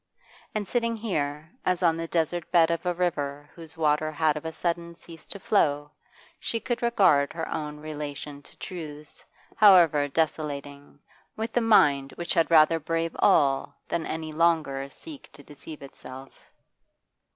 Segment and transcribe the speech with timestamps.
[0.55, 4.45] And sitting here, as on the desert bed of a river whose water had of
[4.45, 5.91] a sudden ceased to flow,
[6.39, 9.23] she could regard her own relation to truths,
[9.55, 10.97] however desolating,
[11.35, 16.51] with the mind which had rather brave all than any longer seek to deceive itself.